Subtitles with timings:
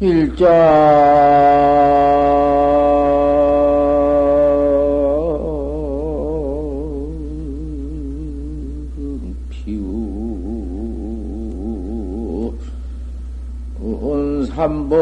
[0.00, 0.46] 일장
[9.50, 9.82] 피우.
[13.80, 14.94] 온 삼보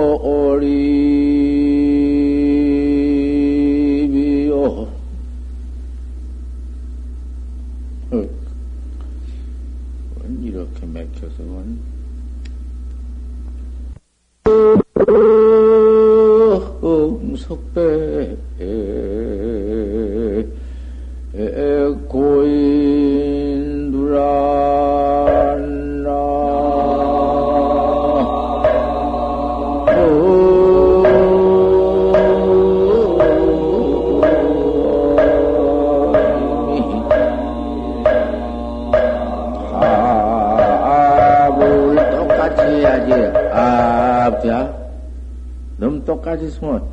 [46.37, 46.89] 똑같이 쓰면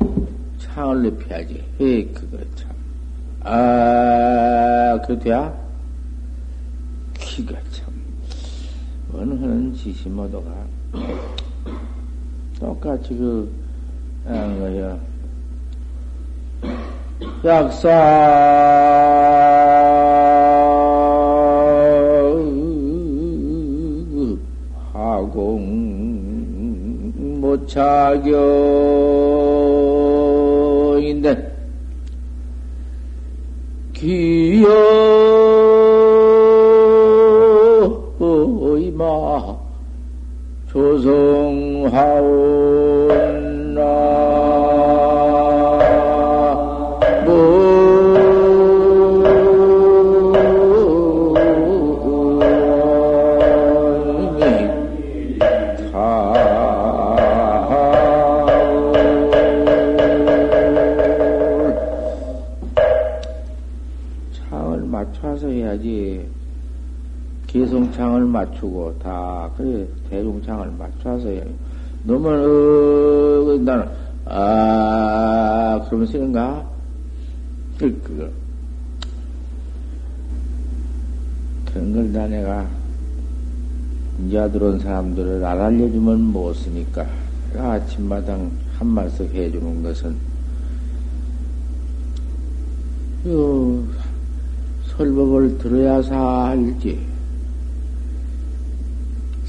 [0.58, 1.62] 창을 높여야지.
[1.80, 2.70] 헤, 그거 참.
[3.42, 5.54] 아, 그래야
[7.18, 7.92] 키가 참.
[9.12, 10.50] 어느 하는 지시 모도가
[12.58, 13.52] 똑같이 그,
[14.24, 14.98] 하는 거야.
[17.44, 17.90] 약사
[24.92, 25.74] 하공
[27.40, 29.13] 모차경
[40.84, 42.20] 조성하
[68.44, 71.42] 맞추고 다 그래 대중창을 맞춰서 해야
[72.04, 73.88] 너만 어 나는
[74.26, 76.66] 아 그러면 쓰는가?
[77.78, 78.28] 그 그거
[81.72, 82.66] 그런 걸 다 내가
[84.26, 87.04] 이제 들어온 사람들을 안 알려주면 못 쓰니까
[87.56, 90.16] 아침마당 한 말씩 해주는 것은
[93.26, 93.82] 요
[94.96, 97.13] 설법을 들어야사 알지.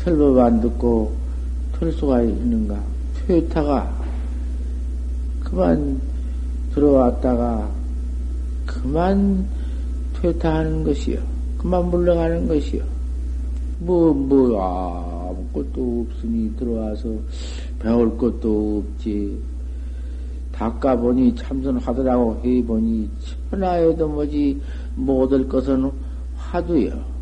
[0.05, 1.11] 설법 안 듣고
[1.73, 2.79] 틀 수가 있는가?
[3.25, 3.91] 퇴타가
[5.43, 5.99] 그만
[6.71, 7.67] 들어왔다가
[8.67, 9.47] 그만
[10.21, 11.19] 퇴타하는 것이요.
[11.57, 12.83] 그만 물러가는 것이요.
[13.79, 17.09] 뭐, 뭐, 아무것도 없으니 들어와서
[17.79, 19.37] 배울 것도 없지.
[20.51, 23.09] 닦아보니 참선하더라고 해보니
[23.49, 24.61] 천하에도 뭐지
[24.95, 25.91] 못할 것은
[26.37, 27.14] 화두요.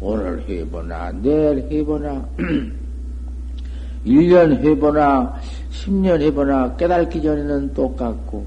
[0.00, 2.26] 오늘 해보나 내일 해보나
[4.06, 5.34] 1년 해보나
[5.70, 8.46] 10년 해보나 깨달기 전에는 똑같고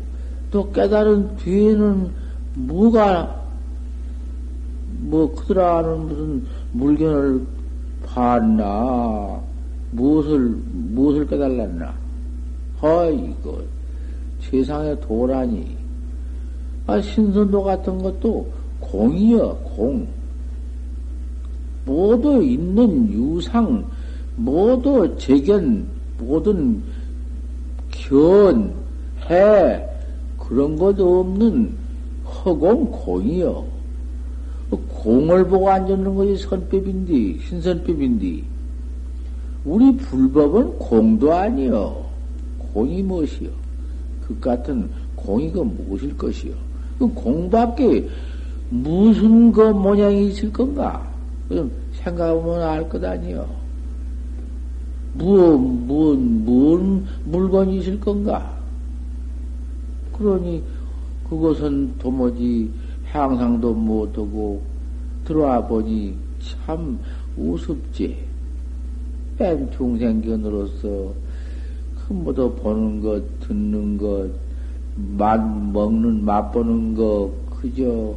[0.49, 2.09] 또 깨달은 뒤에는
[2.55, 3.41] 뭐가
[4.99, 7.41] 뭐 그들하는 무슨 물건을
[8.05, 9.41] 봤나
[9.91, 10.39] 무엇을
[10.71, 11.93] 무엇을 깨달았나.
[12.81, 13.61] 아이거.
[14.39, 15.77] 세상에 도라니.
[16.87, 20.07] 아 신선도 같은 것도 공이여 공
[21.85, 23.85] 모두 있는 유상
[24.35, 25.85] 모두 재견
[26.19, 26.81] 모든
[27.89, 28.73] 견,
[29.29, 29.83] 해
[30.37, 31.73] 그런 것도 없는
[32.25, 33.71] 허공 공이여.
[34.87, 38.43] 공을 보고 앉는 것이 선법인디 신선법인디.
[39.65, 42.05] 우리 불법은 공도 아니여.
[42.73, 43.49] 공이 무엇이여?
[44.27, 46.53] 그 같은 공이가 무엇일 것이여?
[46.99, 48.07] 그 공밖에
[48.69, 51.10] 무슨 그 모양이 있을 건가
[51.51, 53.45] 그럼 생각하면 알 것 아니여
[55.15, 58.57] 무언 무언 무언 물건이 있을 건가
[60.17, 60.63] 그러니
[61.29, 62.71] 그것은 도무지
[63.11, 64.61] 향상도 못하고
[65.25, 66.97] 들어와 보니 참
[67.35, 68.17] 우습지.
[69.37, 69.69] 그
[72.13, 74.29] 모두 보는 것, 듣는 것,
[75.17, 78.15] 맛 먹는 맛보는 것, 그저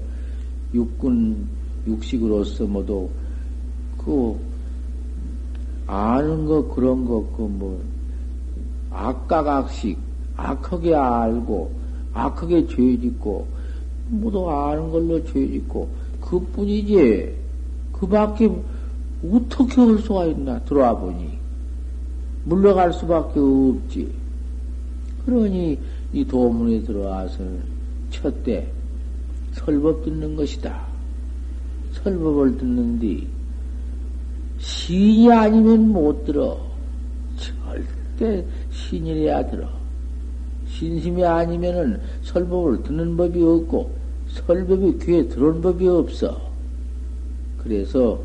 [0.73, 1.49] 육군
[1.87, 3.09] 육식으로서 모두
[4.05, 4.37] 그
[5.87, 7.81] 아는 것 그런 것그뭐
[8.91, 9.99] 악각악식
[10.37, 11.73] 악하게 알고
[12.13, 13.47] 악하게 죄 짓고
[14.09, 15.89] 모두 아는 걸로 죄 짓고
[16.21, 17.35] 그 뿐이지
[17.93, 18.51] 그 밖에
[19.33, 21.45] 어떻게 할 수가 있나 들어와 보니
[22.45, 24.13] 물러갈 수밖에 없지.
[25.25, 25.79] 그러니
[26.13, 27.43] 이 도문에 들어와서
[28.11, 28.71] 첫때
[29.53, 30.87] 설법 듣는 것이다.
[31.93, 32.99] 설법을 듣는
[34.65, 36.59] 디 신이 아니면 못 들어.
[37.37, 39.69] 절대 신이래야 들어.
[40.67, 43.91] 신심이 아니면은 설법을 듣는 법이 없고
[44.29, 46.41] 설법이 귀에 들어온 법이 없어.
[47.59, 48.19] 그래서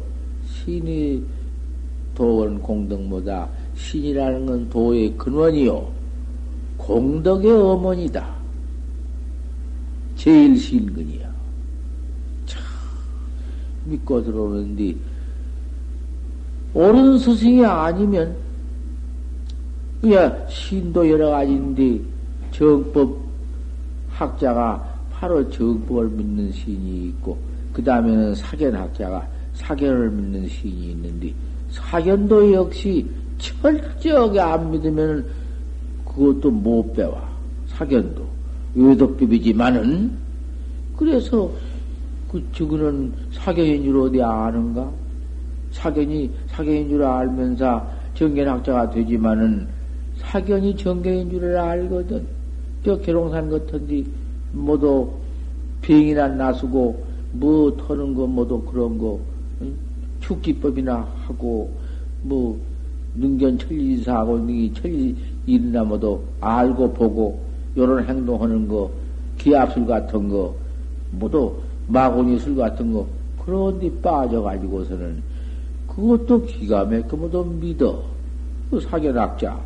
[0.48, 1.24] 신이
[2.16, 5.92] 도원 공덕보다 신이라는 건 도의 근원이요.
[6.78, 8.34] 공덕의 어머니다.
[10.16, 11.30] 제일 신근이야.
[12.46, 12.62] 참,
[13.86, 14.96] 믿고 들어오는데,
[16.74, 18.36] 옳은 스승이 아니면,
[20.02, 22.00] 그냥 신도 여러 가지인데,
[22.52, 23.18] 정법
[24.10, 27.38] 학자가 바로 정법을 믿는 신이 있고,
[27.74, 31.34] 그 다음에는 사견 학자가 사견을 믿는 신이 있는데,
[31.72, 33.06] 사견도 역시
[33.38, 35.26] 철저하게 안 믿으면
[36.06, 37.22] 그것도 못 배워.
[37.68, 38.28] 사견도.
[38.76, 40.12] 외도법이지만은,
[40.96, 41.50] 그래서
[42.32, 44.92] 그, 저거는 사견인 줄 어디 아는가?
[45.72, 49.68] 사견이, 사견인 줄 알면서 정견학자가 되지만은
[50.18, 52.26] 사견이 정견인 줄을 알거든.
[52.84, 54.04] 저 계룡산 같은데
[54.52, 55.10] 모두
[55.82, 59.20] 병이나 나수고 뭐 터는 거 모두 그런 거
[60.22, 61.72] 축기법이나 하고
[62.22, 62.60] 뭐
[63.16, 67.40] 능견 천리사하고 능이 천리 일이나 모두 알고 보고
[67.78, 68.90] 요런 행동하는 거
[69.38, 70.56] 기압술 같은 거
[71.12, 71.56] 모두
[71.88, 73.08] 마구니술 같은 거
[73.44, 75.22] 그런 데 빠져가지고서는
[75.96, 78.04] 그것도 기가 모두 믿어
[78.70, 79.60] 그 사견학자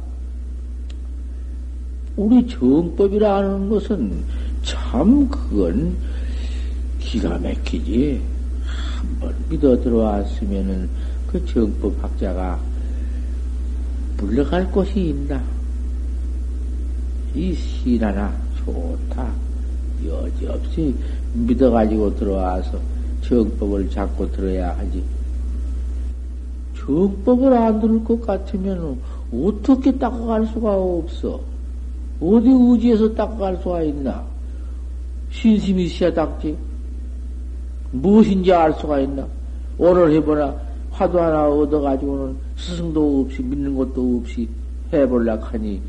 [2.16, 4.24] 우리 정법이라는 것은
[4.62, 5.98] 참 그건
[7.00, 8.22] 기가 막히지.
[8.64, 10.90] 한번 믿어 들어왔으면은
[11.28, 12.60] 그 정법 학자가
[14.18, 15.44] 물러갈 곳이 있나?
[17.36, 19.34] 이 시라나 좋다.
[20.08, 20.96] 여지없이
[21.34, 22.80] 믿어가지고 들어와서
[23.22, 25.04] 정법을 잡고 들어야 하지.
[26.86, 29.00] 정법을 안 들을 것 같으면
[29.34, 31.40] 어떻게 닦아갈 수가 없어.
[32.20, 34.24] 어디 우지에서 닦아갈 수가 있나?
[35.32, 36.58] 신심이 있어야 닦지.
[37.92, 39.26] 무엇인지 알 수가 있나?
[39.78, 40.56] 오늘 해보나
[40.92, 44.48] 화두 하나 얻어가지고는 스승도 없이 믿는 것도 없이
[44.92, 45.82] 해볼라 하니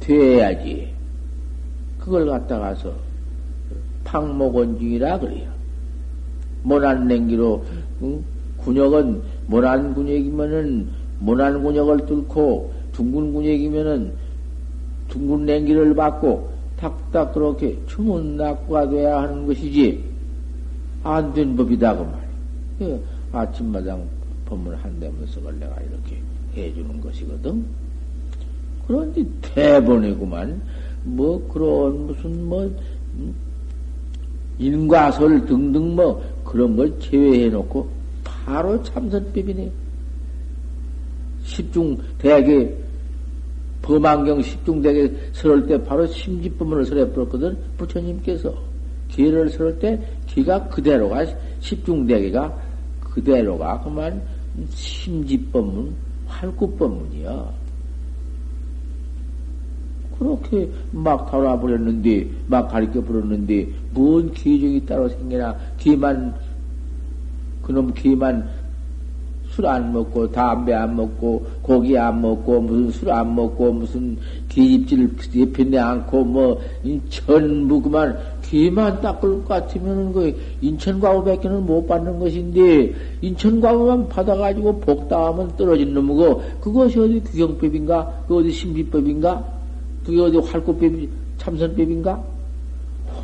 [0.00, 0.88] 돼야지.
[1.98, 2.92] 그걸 갖다가서
[4.04, 5.50] 팡목원중이라 그래요.
[6.62, 7.64] 모난 냉기로
[8.02, 8.24] 응?
[8.58, 14.12] 군역은 모난 군역이면은 모난 군역을 뚫고 둥근 군역이면은
[15.08, 20.04] 둥근 냉기를 받고 탁탁 그렇게 주문 낙구가 돼야 하는 것이지
[21.02, 22.28] 안 된 법이다 그 말이야.
[22.78, 24.02] 그 아침마당
[24.46, 26.22] 법문 한 대문석을 내가 이렇게
[26.54, 27.64] 해주는 것이거든.
[28.86, 30.60] 그런데 대본이구만
[31.04, 32.62] 뭐 그런 무슨 뭐
[33.16, 33.34] 음,
[34.58, 37.97] 인과설 등등 뭐 그런 걸 제외해 놓고
[38.48, 39.70] 바로 참선법이네.
[41.42, 42.74] 십중 대학에
[43.82, 47.58] 범안경 십중대에 설을 때 바로 심지법문을 설해 버렸거든.
[47.76, 48.54] 부처님께서
[49.08, 51.26] 기를 설을 때 기가 그대로가
[51.60, 52.58] 십중대계가
[53.00, 54.22] 그대로가 그만
[54.70, 55.94] 심지법문
[56.26, 57.52] 활구법문이야.
[60.18, 66.34] 그렇게 막 달아버렸는데, 막 가르쳐 버렸는데, 뭔 기적이 따로 생기나, 기만,
[67.68, 68.48] 그놈 기만
[69.58, 74.16] 술 안 먹고 담배 안 먹고 고기 안 먹고 무슨 술 안 먹고 무슨
[74.48, 76.60] 기집질 옆에 않고 뭐
[77.10, 85.92] 전부 그만 귀만 닦을 것 같으면 그 인천과부밖에는 못 받는 것인데 인천과부만 받아가지고 복당하면 떨어진
[85.92, 88.24] 놈이고 그것이 어디 규경법인가?
[88.28, 89.44] 그 어디 신비법인가?
[90.06, 91.08] 그게 어디 활구법이
[91.38, 92.22] 참선법인가?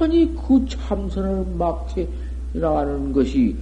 [0.00, 2.08] 아니 그 참선을 막해
[2.52, 3.56] 나가는 것이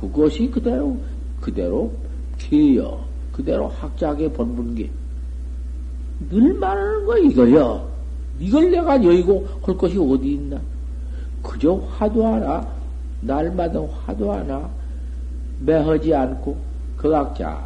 [0.00, 0.96] 그것이 그대로
[1.40, 1.92] 그대로
[2.38, 4.90] 기여 그대로 학자의 본분기
[6.30, 7.88] 늘 말하는 거 이거요.
[8.38, 10.60] 이걸 내가 여의고 할 것이 어디 있나?
[11.42, 12.66] 그저 화도 하나
[13.20, 14.68] 날마다 화도 하나
[15.60, 16.56] 매하지 않고
[16.96, 17.62] 그각자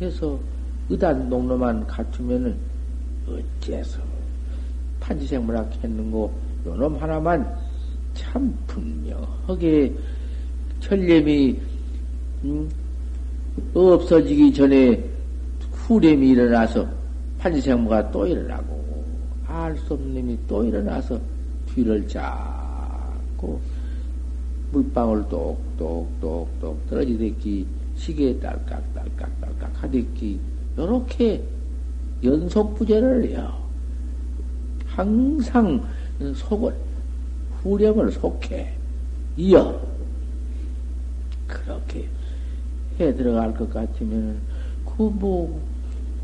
[0.00, 0.38] 해서
[0.88, 2.56] 의단 농로만 갖추면은
[3.26, 4.00] 어째서
[5.00, 6.30] 판지생물학 했는 거
[6.66, 7.54] 요놈 하나만
[8.14, 9.94] 참 분명하게
[10.82, 11.58] 천렴이
[12.44, 12.68] 음,
[13.72, 15.02] 없어지기 전에
[15.72, 16.86] 후렴이 일어나서
[17.38, 18.82] 판지생무가 또 일어나고
[19.46, 21.18] 알 수 없는 놈이 또 일어나서
[21.74, 23.60] 뒤를 잡고
[24.72, 30.38] 물방울 똑똑똑똑 떨어지듯이 시계에 딸깍딸깍딸깍 하듯이
[30.76, 31.42] 요렇게
[32.24, 33.52] 연속 부재를 해요.
[34.86, 35.84] 항상
[36.34, 36.74] 속을,
[37.62, 38.72] 후렴을 속해.
[39.36, 39.91] 이어.
[41.52, 42.08] 그렇게
[42.98, 44.38] 해 들어갈 것 같으면,
[44.84, 45.60] 그 뭐,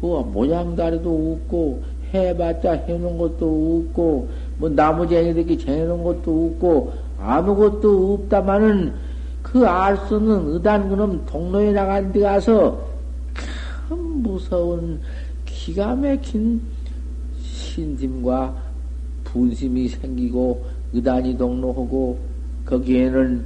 [0.01, 1.83] 그 모양다리도 웃고,
[2.15, 8.95] 해봤자 해놓은 것도 없고, 뭐 나무쟁이들이 쟁여놓은 것도 없고, 아무것도 없다마는
[9.43, 12.87] 그 알수 없는 의단 그놈 동로에 나간 데 가서
[13.89, 15.01] 큰 무서운
[15.47, 16.61] 기가 막힌
[17.43, 18.55] 신심과
[19.25, 22.19] 분심이 생기고 의단이 동로하고
[22.67, 23.45] 거기에는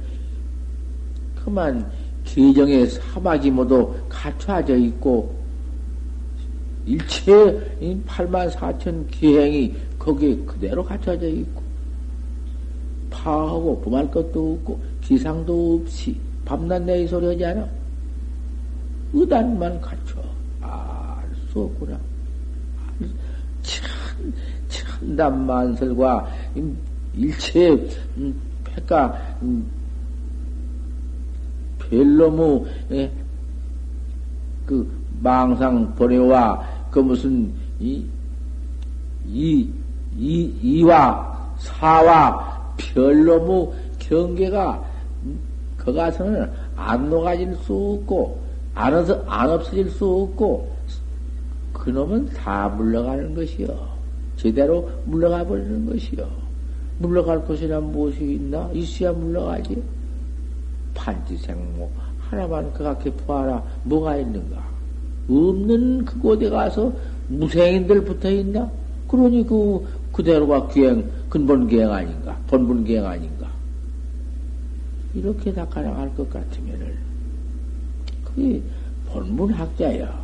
[1.43, 1.91] 그만
[2.23, 5.35] 계정의 사막이 모두 갖춰져 있고
[6.85, 7.31] 일체
[8.07, 11.61] 8만 4천 기행이 거기에 그대로 갖춰져 있고
[13.09, 17.67] 파하고 범할 것도 없고 기상도 없이 밤낮 내이 소리 하지 않아.
[19.13, 20.21] 의단만 갖춰.
[20.61, 21.13] 알
[21.53, 21.99] 수 없구나.
[23.61, 24.33] 천,
[24.67, 26.27] 천담만설과
[27.13, 27.77] 일체
[28.63, 29.37] 패가
[31.93, 32.65] 별로무
[34.65, 38.03] 그 망상 보내와 그 무슨 이,
[39.27, 39.69] 이,
[40.17, 44.83] 이, 이와 사와 별로무 경계가
[45.77, 48.41] 그 가서는 안 녹아질 수 없고
[48.73, 50.73] 안, 어서, 안 없어질 수 없고
[51.73, 53.67] 그놈은 다 물러가는 것이요.
[54.37, 56.25] 제대로 물러가 버리는 것이요.
[56.99, 58.69] 물러갈 것이라 무엇이 있나?
[58.73, 59.81] 있어야 물러가지.
[60.93, 63.63] 판지생모 하나만 그렇게 보아라.
[63.83, 64.63] 뭐가 있는가?
[65.29, 66.91] 없는 그곳에 가서
[67.27, 68.69] 무생인들 붙어 있나?
[69.07, 72.37] 그러니 그, 그대로가 기행, 근본 기행 아닌가?
[72.47, 73.47] 본분 기행 아닌가?
[75.13, 76.95] 이렇게 닦아나갈 것 같으면은,
[78.23, 78.61] 그게
[79.07, 80.23] 본문 학자야.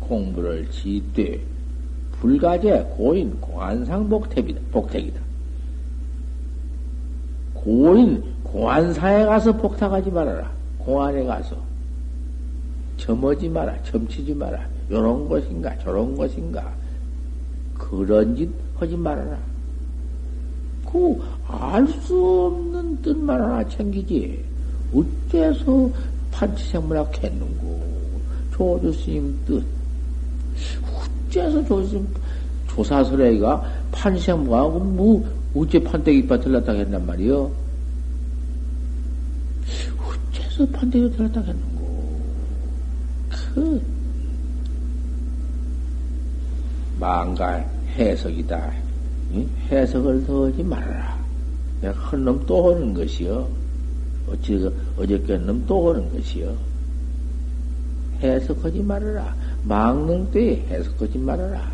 [0.00, 1.40] 공부를 지되,
[2.12, 4.60] 불가제, 고인, 공안상 복택이다.
[4.70, 5.20] 복택이다.
[7.54, 10.50] 고인, 공안사에 가서 복탁하지 말아라.
[10.78, 11.56] 공안에 가서.
[12.96, 14.66] 점하지 마라, 점치지 마라.
[14.90, 16.72] 요런 것인가, 저런 것인가.
[17.74, 19.38] 그런 짓 하지 말아라.
[20.90, 24.42] 그, 알 수 없는 뜻만 하나 챙기지.
[24.94, 25.90] 어째서
[26.32, 27.80] 판치생물학 했는고.
[28.54, 29.62] 조주스님 뜻.
[31.28, 32.08] 어째서 조주스님
[32.68, 33.62] 조사설애가
[33.92, 35.24] 판치생물하고 뭐,
[35.54, 37.67] 어째 판때기파 들렀다 했단 말이요.
[40.58, 42.20] 어째서 판때기 들렀다 했는고.
[43.30, 43.82] 그
[46.98, 48.72] 망갈 해석이다.
[49.70, 51.18] 해석을 더 하지 말아라.
[51.80, 53.48] 내가 큰놈 또 하는 것이요.
[54.28, 56.56] 어찌, 어저께 놈또 하는 것이요.
[58.20, 59.34] 해석하지 말아라.
[59.62, 61.70] 망능 때 해석하지 말아라.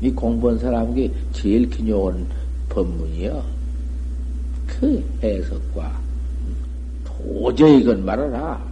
[0.00, 2.26] 이 공부한 사람이 제일 기묘한
[2.68, 3.44] 법문이요.
[4.66, 6.01] 그 해석과
[7.22, 8.62] 도저히 이건 말아라.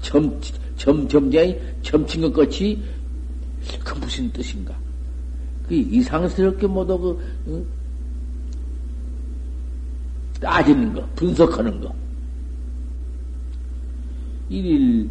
[0.00, 0.40] 점,
[0.76, 2.80] 점, 점쟁이, 점친 것 같이,
[3.84, 4.74] 그 무슨 뜻인가?
[5.68, 7.66] 그 이상스럽게 모두 그, 응?
[10.40, 11.92] 따지는 거, 분석하는 거.
[14.48, 15.10] 일일,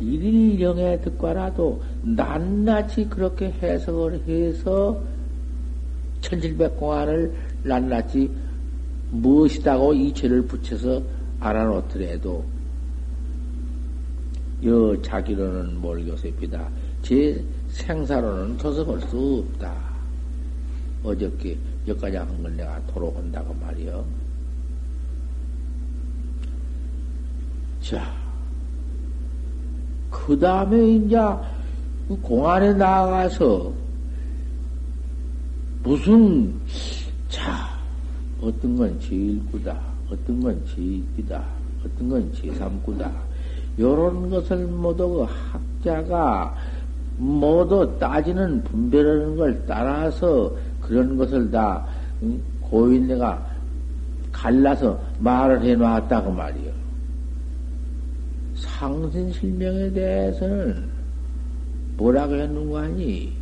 [0.00, 5.00] 일일령에 듣과라도 낱낱이 그렇게 해석을 해서
[6.20, 8.30] 천칠백공안을 낱낱이
[9.12, 11.00] 무엇이다고 이체를 붙여서
[11.44, 12.44] 알아놓더라도
[14.64, 16.68] 여 자기로는 뭘 교섭이다.
[17.02, 19.74] 제 생사로는 교섭할 수 없다.
[21.02, 24.04] 어저께 여기까지 한 걸 내가 토로한다고 말이요.
[27.82, 28.10] 자,
[30.10, 31.18] 그 다음에 이제
[32.22, 33.70] 공안에 나가서
[35.82, 36.54] 무슨
[37.28, 37.78] 자
[38.40, 39.78] 어떤 건 제1구다,
[40.14, 41.42] 어떤 건 제2구다,
[41.84, 43.10] 어떤 건 제3구다.
[43.78, 46.54] 요런 것을 모두 그 학자가
[47.18, 51.84] 모두 따지는 분별하는 걸 따라서 그런 것을 다
[52.60, 53.54] 고인네가
[54.32, 56.72] 갈라서 말을 해 놨다고 말이요.
[58.56, 60.88] 상신실명에 대해서는
[61.96, 63.32] 뭐라고 했는 거 아니?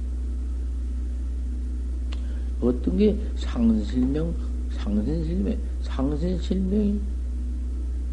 [2.61, 4.33] 어떤 게 상신실명,
[4.83, 7.01] 상신실명, 상신실명이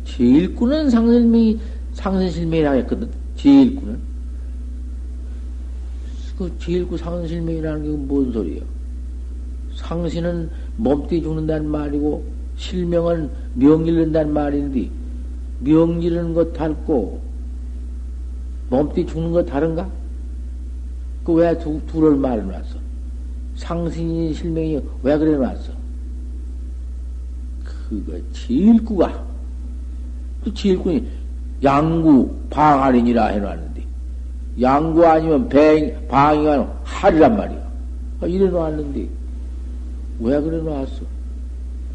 [0.05, 1.59] 제일꾼은 상신명이
[1.93, 3.09] 상선실명이라 했거든.
[3.35, 3.99] 제일구는.
[6.38, 8.61] 그 제일구 상선실명이라는 게 뭔 소리예요?
[9.75, 12.23] 상신은 몸띠 죽는다는 말이고,
[12.57, 14.89] 실명은 명일른다는 말인데,
[15.59, 17.19] 명일은 것 닮고,
[18.69, 19.89] 몸띠 죽는 거 다른가?
[21.23, 21.57] 그 왜
[21.88, 22.77] 둘을 말해놨어?
[23.55, 25.78] 상신이 실명이 왜 그래 놨어?
[27.89, 29.25] 그거 제일구가
[30.43, 31.08] 그 제일구니
[31.63, 33.84] 양구 방할인이라 해놨는데
[34.62, 37.69] 양구 아니면 배 방이가 할이란 말이야.
[38.22, 39.08] 아, 이래 놨는데
[40.19, 41.01] 왜 그래 놨어?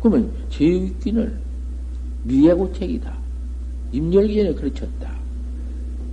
[0.01, 1.39] 그러면 제일기는
[2.25, 3.13] 미애고책이다.
[3.93, 5.13] 임열기 전에 그르쳤다.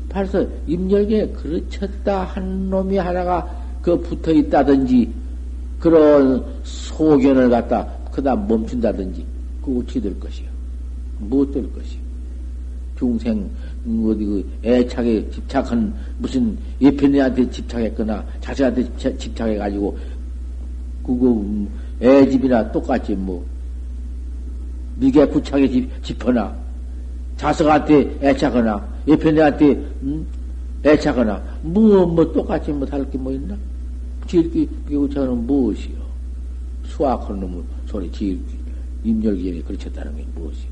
[0.10, 3.50] 벌써 임열기에 그르쳤다 한 놈이 하나가
[3.82, 5.10] 그 붙어 있다든지
[5.80, 9.26] 그런 소견을 갖다 그다음 멈춘다든지
[9.64, 10.48] 그 어떻게 될 것이요?
[11.20, 12.02] 무엇될 뭐 것이요?
[12.98, 13.50] 중생
[13.86, 19.98] 어디 그 애착에 집착한 무슨 예편이한테 집착했거나 자식한테 집착해 가지고
[21.04, 21.44] 그거
[22.00, 23.44] 애집이나 똑같이 뭐
[24.98, 26.56] 미개 구착에 집, 집거나
[27.38, 29.72] 자석한테 애착하나 예편이한테
[30.04, 30.28] 음?
[30.86, 33.58] 애착하나 뭐뭐 뭐 똑같이 뭐 다를 게 뭐 있나?
[34.28, 36.00] 지을기 비구차는 무엇이요?
[36.86, 38.61] 수학하는 놈의 소리 지을기
[39.04, 40.72] 임열기전에 그르쳤다는 게 무엇이요?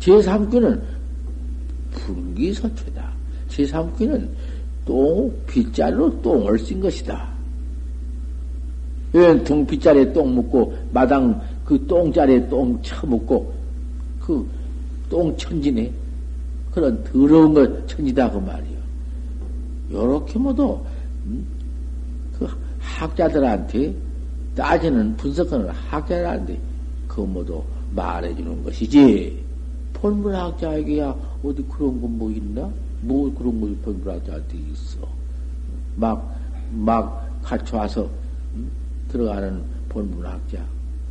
[0.00, 0.80] 제3귀는
[1.92, 3.12] 분기 서초다.
[3.48, 4.28] 제3귀는
[4.84, 7.28] 똥, 빗자루로 똥을 쓴 것이다.
[9.12, 13.52] 왜등 빗자루에 똥 묻고, 마당 그 똥자리에 똥 쳐묻고,
[14.20, 14.60] 그
[15.10, 15.92] 똥 천지네.
[16.70, 18.78] 그런 더러운 것 천지다, 그 말이요.
[19.90, 20.80] 요렇게 모두,
[21.26, 21.44] 음?
[22.38, 23.92] 그 학자들한테
[24.54, 26.58] 따지는 분석하는 학자들한테
[27.08, 27.62] 그 모두
[27.94, 29.44] 말해주는 것이지.
[29.94, 31.14] 본문학자에게야
[31.44, 32.70] 어디 그런 거뭐 있나?
[33.02, 34.98] 뭐 그런 거 본문학자한테 있어.
[35.96, 36.36] 막,
[36.72, 38.08] 막 갖춰와서
[38.54, 38.70] 음?
[39.08, 40.64] 들어가는 본문학자.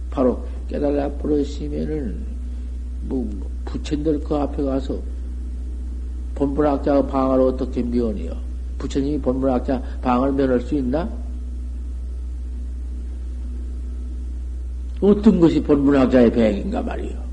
[0.09, 2.25] 바로 깨달아 버렸으면은
[3.03, 3.29] 뭐
[3.65, 4.99] 부처님들 그 앞에 가서
[6.35, 8.33] 본문학자 방을 어떻게 면해요?
[8.77, 11.09] 부처님이 본문학자 방을 면할 수 있나?
[15.01, 17.29] 어떤 것이 본문학자의 배행인가 말이요.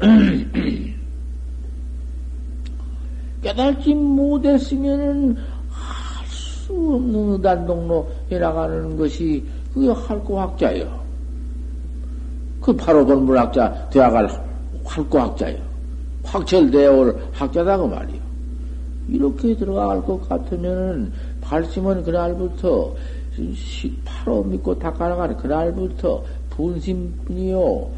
[3.42, 5.36] 깨달지 못했으면은
[5.70, 6.18] 할
[6.68, 11.00] 수 없는 의단동로 해나가는 것이 그게 할고학자예요.
[12.60, 14.28] 그 바로 본문학자 되어갈
[14.84, 15.58] 활고학자예요.
[16.24, 18.20] 확철대올 학자다 그 말이요.
[19.08, 22.94] 이렇게 들어갈 것 같으면은 발심은 그날부터
[24.04, 27.90] 바로 믿고 닦아나가는 그날부터 분심뿐이요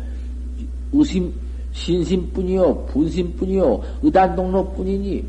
[0.93, 1.33] 의심
[1.73, 5.25] 신심뿐이요, 분심뿐이요, 의단동로뿐이니,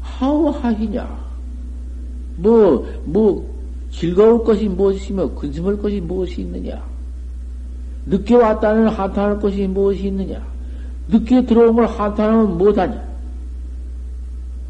[0.00, 1.26] 하우하이냐?
[2.36, 3.56] 뭐, 뭐,
[3.90, 6.82] 즐거울 것이 무엇이며, 근심할 것이 무엇이 있느냐?
[8.06, 10.40] 늦게 왔다는 한탄할 것이 무엇이 있느냐?
[11.08, 13.04] 늦게 들어온 걸 한탄하면 못하냐?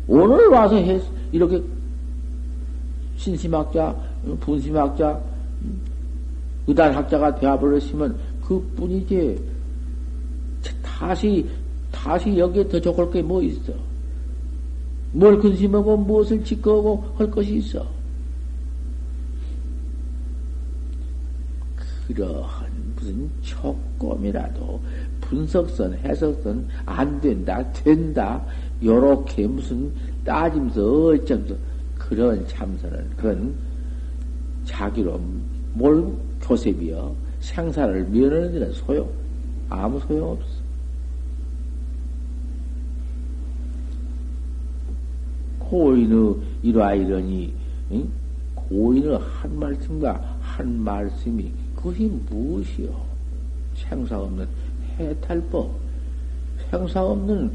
[0.09, 1.01] 오늘 와서 해,
[1.33, 1.63] 이렇게
[3.17, 3.95] 신심학자,
[4.41, 5.21] 분심학자,
[6.67, 9.57] 의단학자가 되어버렸으면 그 뿐이지.
[10.83, 11.47] 다시,
[11.93, 13.73] 다시 여기에 더 좋을 게 뭐 있어?
[15.13, 17.87] 뭘 근심하고 무엇을 짓거하고 할 것이 있어?
[22.09, 24.81] 그러한 무슨 조금이라도
[25.21, 28.45] 분석선, 해석선 안 된다, 된다,
[28.83, 29.93] 요렇게 무슨
[30.25, 31.55] 따짐서, 어쩌면서
[31.99, 33.55] 그런 참선은 그건
[34.67, 35.21] 자기로
[35.73, 39.09] 뭘 교셉이여 생사를 면하는 데는 소용,
[39.71, 40.67] 아무 소용 없어.
[45.61, 47.53] 고인의 일화이러니
[47.93, 48.09] 응?
[48.55, 53.07] 고인의 한 말씀과 한 말씀이 그것이 무엇이요?
[53.75, 54.47] 생사 없는
[54.99, 55.71] 해탈법.
[56.71, 57.53] 생사 없는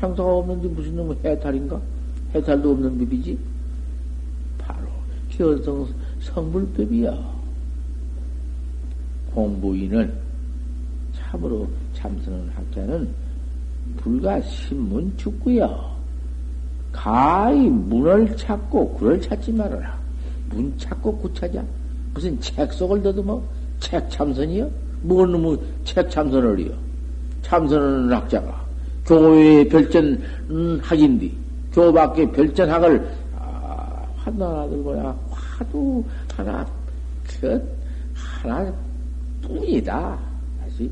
[0.00, 1.80] 생사가 없는데 무슨 놈의 해탈인가?
[2.34, 3.38] 해탈도 없는 법이지.
[4.58, 4.88] 바로
[5.30, 5.88] 현성
[6.22, 7.32] 성불법이야.
[9.34, 10.12] 공부인은
[11.14, 13.08] 참으로 참선은 학자는
[13.96, 15.92] 불가 신문 축구야.
[16.92, 19.98] 가히 문을 찾고 굴을 찾지 말아라.
[20.50, 21.62] 문 찾고 구 찾아.
[22.14, 23.42] 무슨 책 속을 더듬어?
[23.80, 24.70] 책 참선이요?
[25.02, 26.72] 뭔 놈의 책 참선을 이요?
[27.42, 28.62] 참선하는 학자가
[29.04, 31.36] 교회 별전 음, 학인디
[31.72, 35.16] 교회 밖에 별전학을 아, 하나 들고야
[35.58, 36.66] 화두 하나
[37.40, 37.76] 그
[38.14, 38.72] 하나
[39.42, 40.18] 뿐이다.
[40.60, 40.90] 다시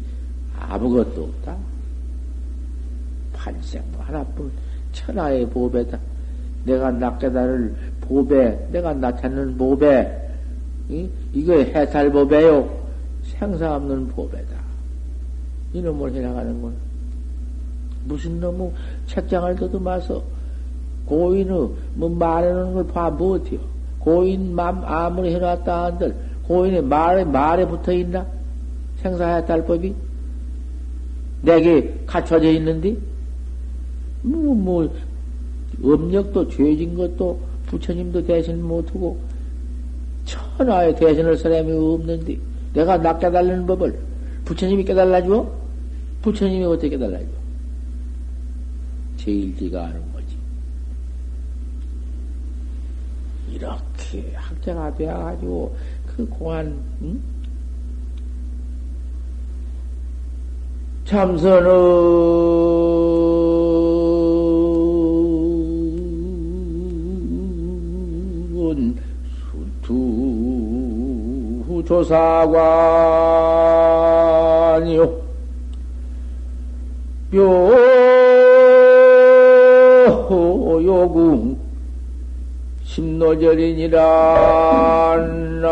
[0.58, 1.56] 아무것도 없다.
[3.32, 4.50] 반생도 하나뿐.
[4.92, 5.98] 천하의 보배다.
[6.64, 10.30] 내가 낚게다를 보배, 내가 나타내는 보배,
[10.90, 11.08] 이?
[11.32, 12.68] 이거 해탈 보배요.
[13.22, 14.56] 생사 없는 보배다.
[15.72, 16.74] 이놈을 해나가는 건
[18.04, 18.72] 무슨 놈의
[19.06, 20.22] 책장을 더듬어서
[21.06, 23.60] 고인의 뭐 말해놓은 걸봐 못해요.
[24.00, 28.26] 고인 맘 아무리 해놨다 한들 고인의 말에 말에 붙어 있나?
[29.02, 29.94] 생사해탈 법이
[31.42, 32.96] 내게 갖춰져 있는데
[34.22, 34.94] 뭐, 뭐
[35.82, 39.18] 음력도 죄진 것도 부처님도 대신 못하고
[40.24, 42.36] 천하에 대신할 사람이 없는데
[42.74, 43.98] 내가 나 깨달는 법을
[44.44, 45.50] 부처님이 깨달라줘?
[46.22, 47.26] 부처님이 어떻게 깨달라줘?
[49.16, 50.19] 제일지가 아는 거지.
[53.50, 57.20] 이렇게 학자가 되어가지고 그 공안 응?
[61.04, 61.70] 참선은
[69.82, 72.30] 수투 조사관이요
[77.32, 77.90] 묘
[80.82, 81.49] 요궁
[82.90, 84.00] 심노절이니라
[85.62, 85.68] 나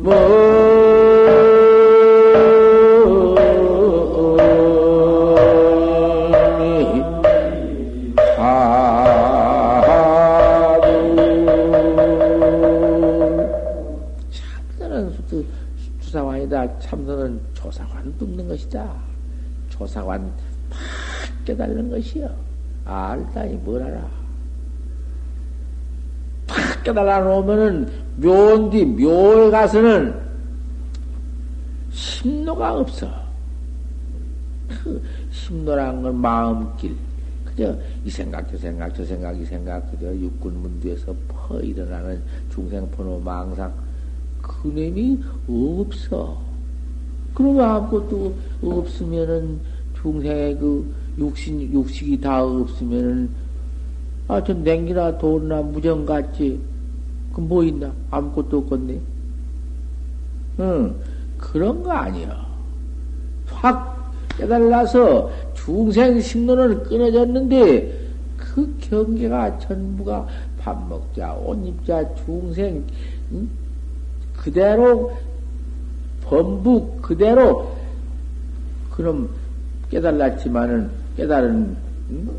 [0.00, 0.54] 뭐.
[16.80, 18.94] 참선은 조사관 뚫는 것이다.
[19.68, 20.32] 조사관
[20.70, 20.78] 팍
[21.44, 22.53] 깨달는 것이여.
[22.84, 24.06] 알다니 뭘 알아.
[26.46, 30.14] 팍 깨달아 놓으면은 묘인디 묘에 가서는
[31.90, 33.10] 심노가 없어.
[34.68, 36.94] 그 심노란 건 마음길.
[37.44, 43.20] 그저 이 생각 저 생각 저 생각 이 생각 그저 육군 문두에서 퍼 일어나는 중생포노
[43.20, 43.72] 망상
[44.42, 46.42] 그놈이 없어.
[47.32, 49.60] 그러면 아무것도 없으면은
[50.00, 53.30] 중생의 그 육신, 육식이 다 없으면은
[54.26, 56.60] 아, 전 냉기나 돈이나 무정 같지.
[57.32, 57.92] 그 뭐 있나?
[58.10, 59.00] 아무것도 없겠네.
[60.60, 60.94] 응,
[61.36, 62.46] 그런 거 아니야.
[63.46, 68.04] 확 깨달아서 중생 신론은 끊어졌는데
[68.36, 70.26] 그 경계가 전부가
[70.58, 72.84] 밥 먹자, 옷 입자, 중생,
[73.32, 73.48] 응?
[74.36, 75.12] 그대로
[76.22, 77.76] 범부 그대로
[78.90, 79.28] 그럼
[79.90, 81.76] 깨달았지만은 깨달은
[82.10, 82.30] 음?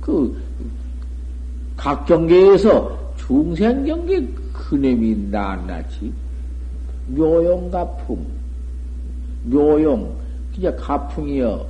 [0.00, 6.12] 그각 경계에서 중생 경계 그놈이 낱낱이
[7.08, 8.26] 묘용 가풍
[9.44, 10.14] 묘용
[10.54, 11.66] 그냥 가풍이여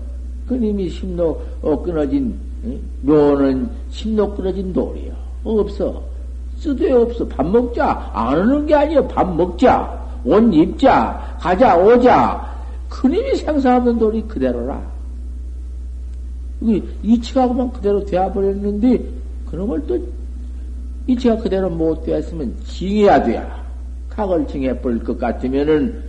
[0.49, 2.39] 그님이 심로 어, 끊어진
[3.03, 5.13] 묘는 심로 끊어진 돌이여
[5.45, 6.15] 없어
[6.59, 7.27] 쓰도 없어.
[7.29, 8.11] 밥 먹자.
[8.13, 9.07] 안 하는 게 아니야.
[9.09, 10.03] 밥 먹자.
[10.25, 11.37] 옷 입자.
[11.39, 12.54] 가자, 오자.
[12.95, 14.81] 그님이 생사없는 돌이 그대로라.
[17.03, 19.05] 이치가 그냥 그대로 되어버렸는데,
[19.51, 19.99] 그놈을 또,
[21.07, 23.65] 이치가 그대로 못 되었으면 징해야 돼야.
[24.09, 26.03] 각을 징해버릴 것 같으면은,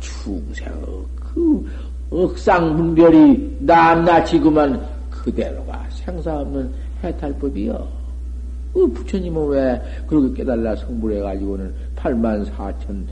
[0.00, 0.72] 충생,
[1.16, 1.66] 그,
[2.10, 6.72] 억상분별이 낱낱이 그만 그대로가 생사 없는
[7.04, 7.88] 해탈법이여.
[8.72, 13.04] 그 부처님은 왜 그렇게 깨달라 성불해가지고는 8만 4천,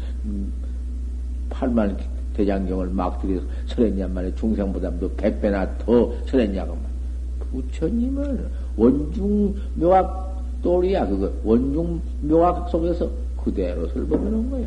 [1.51, 4.35] 8만 음, 대장경을 막 들여서 설했냔 말이야.
[4.35, 6.77] 중생보다도 100배나 더 설했냐고.
[7.51, 11.07] 부처님은 원중 묘학 또리야.
[11.07, 13.09] 그거 원중 묘학 속에서
[13.43, 14.67] 그대로 설법해놓은 거야.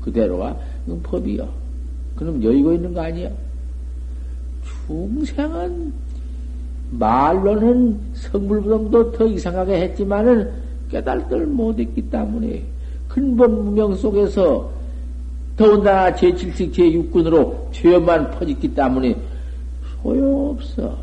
[0.00, 0.56] 그대로가
[1.02, 1.46] 법이야.
[2.16, 3.30] 그럼 여의고 있는 거 아니야?
[4.86, 5.92] 중생은
[6.92, 10.50] 말로는 성불부동도 더 이상하게 했지만은
[10.90, 12.62] 깨달들 못했기 때문에
[13.08, 14.75] 근본 무명 속에서
[15.56, 19.16] 더군다나 제7식 제6군으로 죄만 퍼졌기 때문에
[20.02, 20.96] 소용없어.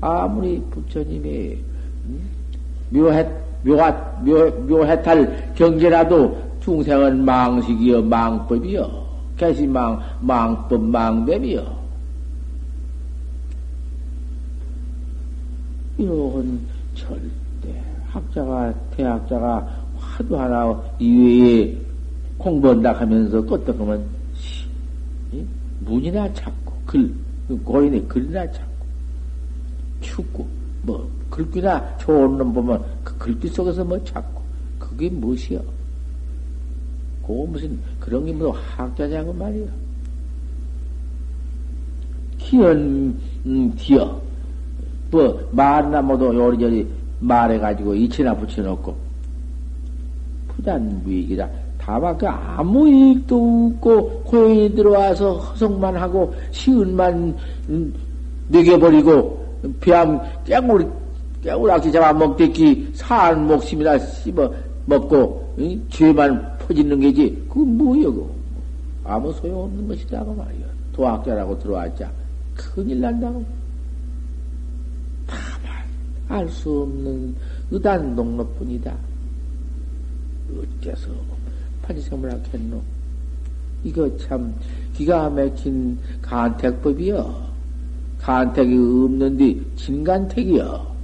[0.00, 1.56] 아무리 부처님이
[2.90, 3.26] 묘해,
[3.64, 3.90] 묘하,
[4.22, 9.06] 묘, 묘해탈 경제라도 중생은 망식이여 망법이여
[9.38, 11.76] 개시망, 망법, 망법이여
[15.98, 16.60] 이런
[16.94, 19.66] 절대 학자가 대학자가
[19.98, 21.85] 화두 하나 이외에
[22.46, 24.06] 공부한다 하면서 껐다 면
[25.80, 27.12] 문이나 찾고 글
[27.64, 28.86] 고인의 글이나 찾고
[30.00, 30.46] 춥고
[30.82, 34.40] 뭐 글귀나 좋은 놈 보면 그 글귀 속에서 뭐 찾고
[34.78, 35.60] 그게 무엇이여?
[37.26, 39.66] 그 무슨 그런 게 무슨 학자냐고 말이야.
[42.38, 44.20] 기연 음, 기어
[45.10, 46.86] 뭐, 말나 모두 요리저리
[47.20, 48.94] 말해가지고 이치나 붙여놓고,
[50.48, 51.48] 부단 무익이다.
[51.86, 57.36] 다만 그 아무 이익도 없고 고인이 들어와서 허성만 하고 시은만
[58.48, 59.46] 먹여버리고
[59.80, 60.90] 비암 깨물
[61.42, 64.52] 깨물악기 잡아먹겠기 사한 목심이나 씹어
[64.86, 65.80] 먹고 응?
[65.88, 67.46] 죄만 퍼지는 게지.
[67.48, 68.30] 그건 뭐여 그
[69.04, 70.66] 아무 소용없는 것이다고 말이야.
[70.92, 72.10] 도학자라고 들어왔자.
[72.56, 73.44] 큰일 난다고.
[75.28, 77.36] 다만 알 수 없는
[77.70, 78.92] 의단 동로뿐이다.
[80.50, 81.10] 어째서
[81.86, 82.80] 판지생물 하겠노
[83.84, 84.54] 이거 참
[84.94, 87.46] 기가 막힌 간택법이여
[88.20, 90.96] 간택이 없는데 진간택이여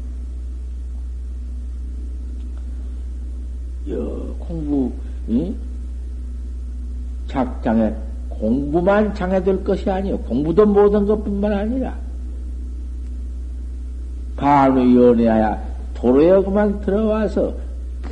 [3.90, 4.92] 여, 공부,
[5.28, 5.54] 응?
[7.26, 7.92] 작장에,
[8.28, 10.18] 공부만 장애될 것이 아니요.
[10.20, 11.96] 공부도 못한 것 뿐만 아니라,
[14.36, 15.62] 반의 연애하야
[15.94, 17.54] 도로에 그만 들어와서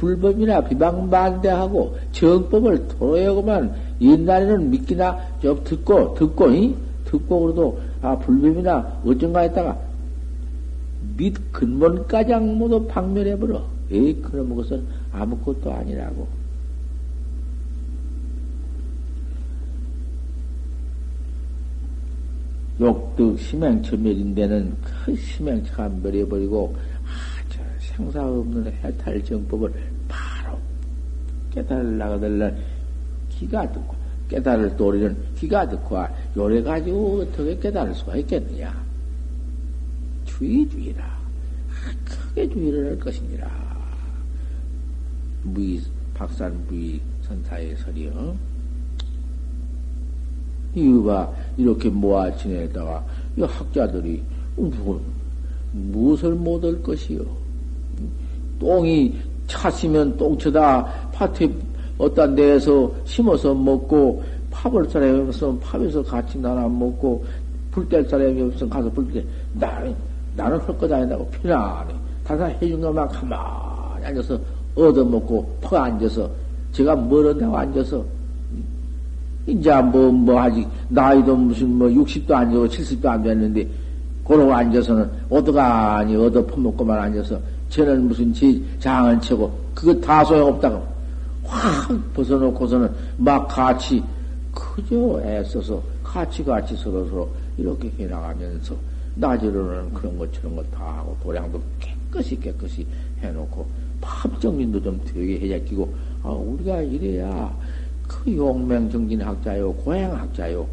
[0.01, 6.75] 불법이나 비방반대하고 정법을 도로에 그만 옛날에는 믿기나 좀 듣고, 듣고, 이?
[7.05, 9.79] 듣고 그래도, 아, 불법이나 어쩐가 했다가,
[11.19, 13.63] 밑 근본가장 모두 박멸해버려.
[13.93, 14.83] 에이, 그런 것은
[15.13, 16.27] 아무것도 아니라고.
[22.81, 26.75] 욕득 심행처멸인데는 그 심행처가 멸해버리고
[28.01, 29.73] 생사 없는 해탈 정법을
[30.09, 30.59] 바로
[31.53, 32.57] 깨달으려고
[33.29, 33.95] 기가 듣고
[34.29, 35.99] 깨달을 도리는 기가 듣고
[36.37, 38.73] 요래 가지고 어떻게 깨달을 수가 있겠느냐
[40.25, 41.21] 주의 주의라
[42.05, 43.51] 크게 주의를 할 것이니라.
[45.43, 45.81] 무의,
[46.15, 48.37] 박산 무의 선사의 설이요.
[50.75, 53.05] 이유가 이렇게 모아 지내다가
[53.37, 54.23] 이 학자들이
[54.57, 55.01] 무,
[55.73, 57.25] 무엇을 못할 것이요.
[58.61, 59.14] 똥이
[59.49, 61.51] 찼으면 똥쳐다 밭에
[61.99, 67.25] 어떤 데에서 심어서 먹고 팝을 사람이 없으면 팝에서 같이 나눠 먹고
[67.73, 69.94] 불 뗄 사람이 없으면 가서 불때 나는
[70.37, 71.94] 나는 헐거 아니다고 편안해.
[72.25, 74.38] 다사 해준 것만 가만히 앉아서
[74.77, 76.31] 얻어먹고 퍼 앉아서
[76.73, 78.05] 제가 멀었다고 앉아서
[79.46, 83.66] 이제 뭐, 뭐, 아직, 나이도 무슨 뭐, 60도 안 되고 70도 안 됐는데,
[84.25, 87.38] 그러고 앉아서는, 얻어가니, 얻어 퍼먹고만 앉아서,
[87.71, 90.87] 쟤는 무슨 제 장을 치고, 그거 다 소용없다고,
[91.45, 94.03] 확 벗어놓고서는, 막 같이,
[94.53, 98.75] 그저 애써서, 같이 같이 서로 서로 이렇게 해나가면서,
[99.15, 102.87] 낮으로는 그런 것, 저런 것 다 하고, 도량도 깨끗이 깨끗이
[103.23, 103.67] 해놓고,
[104.03, 107.57] 합정민도 좀 되게 해잡기고, 아, 우리가 이래야
[108.09, 110.67] 그 용맹 정진 학자요, 고행 학자요.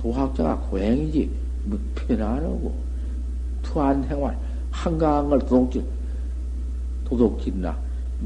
[0.00, 1.30] 도학자가 고행이지,
[1.64, 2.74] 뭐 편안하고,
[3.62, 4.38] 투한 생활,
[4.84, 5.84] 걸 도둑질,
[7.04, 7.76] 도둑질나.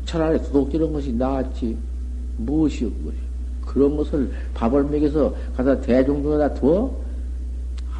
[0.04, 1.76] 차라리 도둑질한 것이 나았지.
[2.38, 3.16] 무엇이요, 그것이.
[3.66, 6.94] 그런 것을 밥을 먹여서 가서 대중 중에다 두어?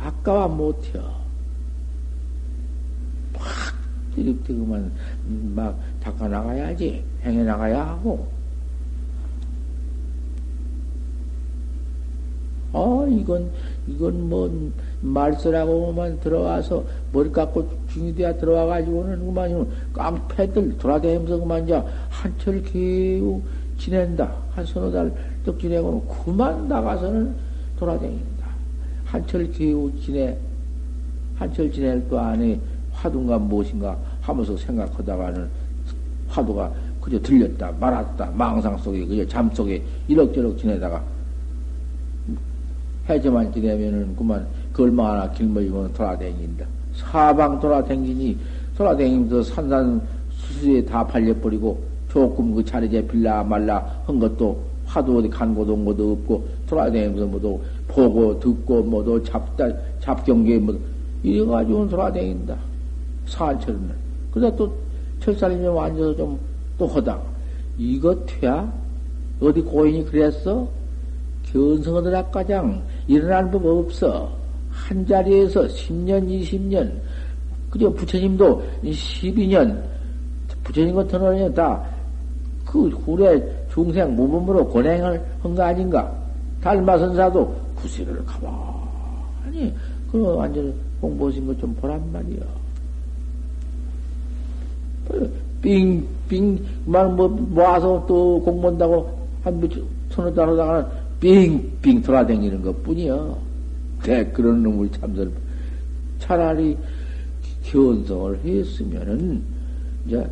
[0.02, 1.22] 아까워 못해요.
[4.16, 4.92] 이렇게 그만
[5.54, 8.28] 막 닦아 나가야지 행해 나가야 하고
[12.72, 13.50] 아 이건
[13.86, 22.62] 이건 뭐 말쓰라고만 들어와서 머리 깎고 중이돼야 들어와 가지고는 그만 깡패들 돌아다니면서 그만 이제 한철
[22.62, 23.40] 개우
[23.78, 24.32] 지낸다.
[24.52, 27.34] 한 서너 달떡 지내고는 그만 나가서는
[27.78, 28.46] 돌아다닌다.
[29.04, 30.36] 한철 개우 지내
[31.36, 32.58] 한철 지낼 또 안에
[32.92, 35.48] 화두가 무엇인가 하면서 생각하다가는
[36.28, 41.02] 화두가 그저 들렸다 말았다 망상 속에 그저 잠 속에 이럭저럭 지내다가
[43.08, 48.36] 해저만 지내면은 그만 그 얼마나 길머지면 돌아다닌다 사방 돌아다니니
[48.76, 55.54] 돌아다니면서 산산 수수에 다 팔려버리고 조금 그 자리에 빌라 말라 한 것도 화두 어디 간
[55.54, 59.68] 곳도 온 것도 없고 돌아다니면서 뭐도 보고 듣고 뭐도 잡다
[60.00, 60.78] 잡경계 뭐
[61.22, 62.56] 이래가지고 돌아다닌다
[63.26, 64.02] 산철은.
[64.32, 64.72] 그러다 또
[65.20, 67.22] 철살이면 앉아서 좀 또 허당.
[67.78, 68.72] 이거 퇴야?
[69.40, 70.68] 어디 고인이 그랬어?
[71.52, 74.30] 견성하들 앞가장 일어나는 법 없어.
[74.70, 76.90] 한 자리에서 10년, 20년,
[77.70, 79.82] 그저 부처님도 12년,
[80.64, 86.12] 부처님 같은 원이 다그 후래 중생 무범으로 권행을 한 거 아닌가?
[86.62, 89.74] 달마선사도 구세를 가만히,
[90.10, 92.40] 그 완전 공부하신 것 좀 보란 말이야.
[95.60, 99.08] 빙, 빙, 만, 뭐, 모아서 또 공부한다고
[99.44, 99.70] 한
[100.10, 100.86] 서너 달 하다가는
[101.22, 103.14] 빙, 빙 돌아다니는 것 뿐이야.
[104.02, 105.30] 네, 그런 놈을 참설.
[106.18, 106.76] 차라리
[107.62, 109.40] 견성을 했으면은,
[110.04, 110.28] 이제,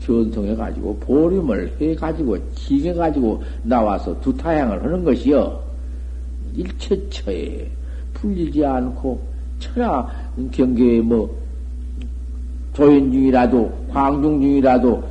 [0.00, 5.62] 전통해가지고, 보림을 해 가지고, 징해가지고, 나와서 두 타향을 하는 것이요.
[6.56, 7.70] 일체처에
[8.14, 9.20] 풀리지 않고,
[9.60, 10.10] 천하
[10.50, 11.40] 경계에 뭐,
[12.74, 15.04] 조인 중이라도, 광중 중이라도,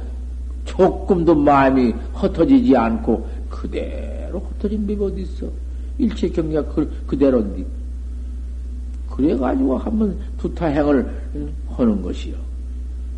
[0.65, 4.04] 조금도 마음이 흩어지지 않고, 그대
[4.35, 5.49] 로 흩어진 법이 어디 있어?
[5.97, 7.65] 일체 경계가 그, 그대로인데.
[9.09, 12.35] 그래가지고 한번 두타행을 하는 것이요.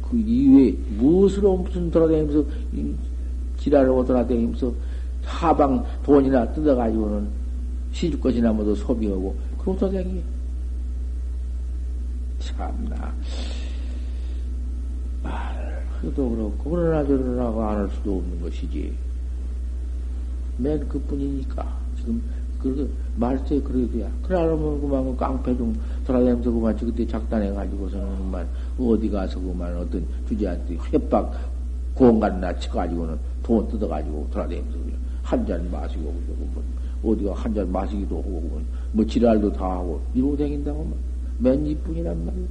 [0.10, 2.46] 그 이외에 무엇으로 무슨 돌아다니면서
[3.58, 4.72] 지랄하고 돌아다니면서
[5.24, 7.28] 하방 돈이나 뜯어가지고는
[7.92, 10.24] 시집 것이나 뭐도 소비하고 그러고 돌아다니
[12.40, 13.14] 참나
[15.24, 19.07] 말도 그렇고 그러나 저러나고 안할 수도 없는 것이지
[20.58, 21.66] 맨 그뿐이니까.
[21.98, 22.22] 지금
[22.62, 24.10] 그 말세 그래도야.
[24.24, 28.48] 그러면 그만 깡패 좀 돌아다니면서 그만 그때 작단해가지고서는 그만
[28.80, 31.34] 어디 가서 그만 어떤 주제한테 협박
[31.94, 34.78] 공간이나 쳐가지고는 돈 뜯어가지고 돌아다니면서
[35.24, 40.88] 한잔 마시고 그러고 뭐 어디가 한 잔 마시기도 하고 뭐 지랄도 다 하고 이러고 다닌다고
[41.40, 42.46] 맨 이뿐이란 말이야.